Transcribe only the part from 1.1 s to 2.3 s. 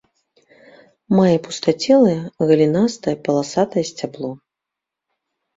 Мае пустацелае